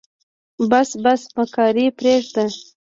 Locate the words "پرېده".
1.97-2.45